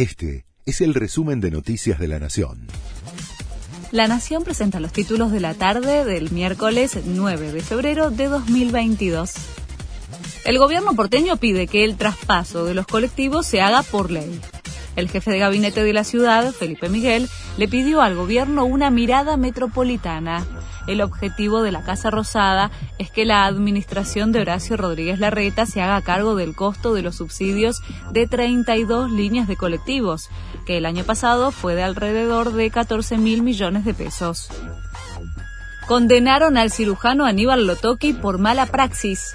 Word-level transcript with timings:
Este 0.00 0.46
es 0.64 0.80
el 0.80 0.94
resumen 0.94 1.42
de 1.42 1.50
Noticias 1.50 1.98
de 1.98 2.08
la 2.08 2.18
Nación. 2.18 2.68
La 3.90 4.08
Nación 4.08 4.44
presenta 4.44 4.80
los 4.80 4.94
títulos 4.94 5.30
de 5.30 5.40
la 5.40 5.52
tarde 5.52 6.06
del 6.06 6.30
miércoles 6.30 6.96
9 7.04 7.52
de 7.52 7.60
febrero 7.60 8.10
de 8.10 8.28
2022. 8.28 9.34
El 10.46 10.56
gobierno 10.56 10.94
porteño 10.94 11.36
pide 11.36 11.66
que 11.66 11.84
el 11.84 11.98
traspaso 11.98 12.64
de 12.64 12.72
los 12.72 12.86
colectivos 12.86 13.44
se 13.44 13.60
haga 13.60 13.82
por 13.82 14.10
ley. 14.10 14.40
El 14.96 15.10
jefe 15.10 15.32
de 15.32 15.38
gabinete 15.38 15.84
de 15.84 15.92
la 15.92 16.04
ciudad, 16.04 16.50
Felipe 16.50 16.88
Miguel, 16.88 17.28
le 17.58 17.68
pidió 17.68 18.00
al 18.00 18.16
gobierno 18.16 18.64
una 18.64 18.88
mirada 18.88 19.36
metropolitana. 19.36 20.46
El 20.90 21.02
objetivo 21.02 21.62
de 21.62 21.70
la 21.70 21.84
Casa 21.84 22.10
Rosada 22.10 22.72
es 22.98 23.12
que 23.12 23.24
la 23.24 23.46
administración 23.46 24.32
de 24.32 24.40
Horacio 24.40 24.76
Rodríguez 24.76 25.20
Larreta 25.20 25.64
se 25.64 25.80
haga 25.80 26.02
cargo 26.02 26.34
del 26.34 26.56
costo 26.56 26.94
de 26.94 27.02
los 27.02 27.14
subsidios 27.14 27.80
de 28.10 28.26
32 28.26 29.12
líneas 29.12 29.46
de 29.46 29.56
colectivos, 29.56 30.30
que 30.66 30.78
el 30.78 30.86
año 30.86 31.04
pasado 31.04 31.52
fue 31.52 31.76
de 31.76 31.84
alrededor 31.84 32.52
de 32.54 32.72
14 32.72 33.18
mil 33.18 33.42
millones 33.44 33.84
de 33.84 33.94
pesos. 33.94 34.48
Condenaron 35.86 36.56
al 36.56 36.72
cirujano 36.72 37.24
Aníbal 37.24 37.68
Lotoki 37.68 38.12
por 38.12 38.38
mala 38.38 38.66
praxis. 38.66 39.34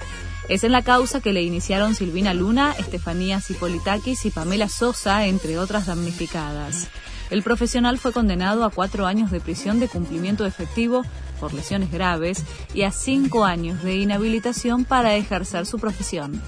Es 0.50 0.66
en 0.66 0.74
la 0.74 0.82
causa 0.82 1.22
que 1.22 1.32
le 1.32 1.42
iniciaron 1.42 1.96
Silvina 1.96 2.34
Luna, 2.34 2.76
Estefanía 2.78 3.40
Cipolitakis 3.40 4.26
y 4.26 4.30
Pamela 4.30 4.68
Sosa, 4.68 5.26
entre 5.26 5.58
otras 5.58 5.86
damnificadas. 5.86 6.90
El 7.30 7.42
profesional 7.44 7.98
fue 7.98 8.12
condenado 8.12 8.64
a 8.64 8.70
cuatro 8.70 9.06
años 9.06 9.32
de 9.32 9.40
prisión 9.40 9.80
de 9.80 9.88
cumplimiento 9.88 10.46
efectivo 10.46 11.04
por 11.40 11.54
lesiones 11.54 11.92
graves 11.92 12.44
y 12.74 12.84
a 12.84 12.92
cinco 12.92 13.46
años 13.46 13.84
de 13.84 13.98
inhabilitación 13.98 14.86
para 14.86 15.16
ejercer 15.16 15.66
su 15.66 15.80
profesión. 15.80 16.42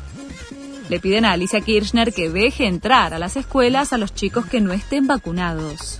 Le 0.90 0.99
piden 0.99 1.26
a 1.26 1.34
Alicia 1.34 1.62
Kirchner 1.62 2.13
que 2.13 2.30
deje 2.30 2.66
entrar 2.66 3.13
a 3.13 3.20
las 3.20 3.35
escuelas 3.35 3.91
a 3.91 3.98
los 3.98 4.13
chicos 4.13 4.45
que 4.45 4.62
no 4.62 4.71
estén 4.71 5.08
vacunados. 5.08 5.99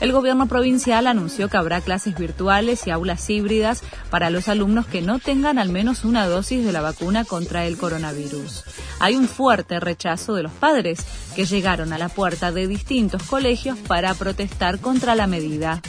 El 0.00 0.12
gobierno 0.12 0.46
provincial 0.46 1.06
anunció 1.06 1.48
que 1.48 1.56
habrá 1.56 1.80
clases 1.80 2.18
virtuales 2.18 2.86
y 2.86 2.90
aulas 2.90 3.28
híbridas 3.30 3.82
para 4.10 4.28
los 4.28 4.48
alumnos 4.48 4.86
que 4.86 5.00
no 5.00 5.18
tengan 5.18 5.58
al 5.58 5.70
menos 5.70 6.04
una 6.04 6.26
dosis 6.26 6.64
de 6.66 6.72
la 6.72 6.82
vacuna 6.82 7.24
contra 7.24 7.64
el 7.64 7.78
coronavirus. 7.78 8.64
Hay 8.98 9.16
un 9.16 9.26
fuerte 9.26 9.80
rechazo 9.80 10.34
de 10.34 10.42
los 10.42 10.52
padres 10.52 11.00
que 11.34 11.46
llegaron 11.46 11.94
a 11.94 11.98
la 11.98 12.10
puerta 12.10 12.52
de 12.52 12.66
distintos 12.66 13.22
colegios 13.22 13.78
para 13.78 14.12
protestar 14.14 14.80
contra 14.80 15.14
la 15.14 15.26
medida. 15.26 15.80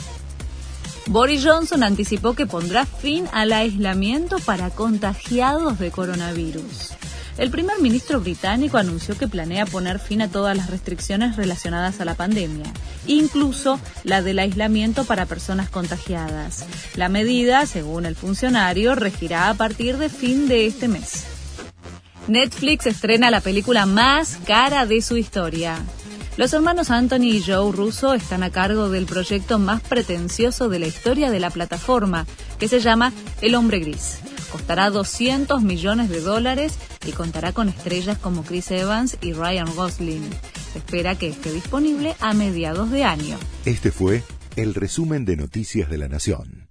Boris 1.06 1.44
Johnson 1.44 1.82
anticipó 1.82 2.34
que 2.34 2.46
pondrá 2.46 2.86
fin 2.86 3.26
al 3.32 3.52
aislamiento 3.52 4.38
para 4.40 4.70
contagiados 4.70 5.78
de 5.78 5.90
coronavirus. 5.90 6.92
El 7.38 7.50
primer 7.50 7.80
ministro 7.80 8.20
británico 8.20 8.78
anunció 8.78 9.16
que 9.16 9.28
planea 9.28 9.64
poner 9.64 10.00
fin 10.00 10.22
a 10.22 10.28
todas 10.28 10.56
las 10.56 10.68
restricciones 10.68 11.36
relacionadas 11.36 12.00
a 12.00 12.04
la 12.04 12.14
pandemia, 12.14 12.66
incluso 13.08 13.80
la 14.04 14.22
del 14.22 14.38
aislamiento 14.38 15.04
para 15.04 15.26
personas 15.26 15.68
contagiadas. 15.68 16.64
La 16.94 17.08
medida, 17.08 17.66
según 17.66 18.06
el 18.06 18.14
funcionario, 18.14 18.94
regirá 18.94 19.50
a 19.50 19.54
partir 19.54 19.96
de 19.98 20.08
fin 20.08 20.46
de 20.46 20.66
este 20.66 20.86
mes. 20.86 21.24
Netflix 22.28 22.86
estrena 22.86 23.30
la 23.30 23.40
película 23.40 23.86
más 23.86 24.38
cara 24.46 24.86
de 24.86 25.02
su 25.02 25.16
historia. 25.16 25.78
Los 26.36 26.52
hermanos 26.52 26.90
Anthony 26.90 27.24
y 27.32 27.42
Joe 27.42 27.72
Russo 27.72 28.14
están 28.14 28.44
a 28.44 28.50
cargo 28.50 28.90
del 28.90 29.06
proyecto 29.06 29.58
más 29.58 29.80
pretencioso 29.80 30.68
de 30.68 30.78
la 30.78 30.86
historia 30.86 31.32
de 31.32 31.40
la 31.40 31.50
plataforma, 31.50 32.26
que 32.60 32.68
se 32.68 32.78
llama 32.78 33.12
El 33.40 33.56
Hombre 33.56 33.80
Gris. 33.80 34.20
Costará 34.52 34.90
200 34.90 35.62
millones 35.62 36.08
de 36.10 36.20
dólares 36.20 36.78
y 37.04 37.10
contará 37.10 37.52
con 37.52 37.68
estrellas 37.68 38.18
como 38.18 38.44
Chris 38.44 38.70
Evans 38.70 39.18
y 39.20 39.32
Ryan 39.32 39.74
Gosling. 39.74 40.30
Se 40.72 40.78
espera 40.78 41.16
que 41.16 41.28
esté 41.28 41.52
disponible 41.52 42.14
a 42.20 42.34
mediados 42.34 42.90
de 42.90 43.04
año. 43.04 43.38
Este 43.64 43.90
fue 43.90 44.22
el 44.56 44.74
resumen 44.74 45.24
de 45.24 45.36
Noticias 45.36 45.88
de 45.88 45.98
la 45.98 46.08
Nación. 46.08 46.67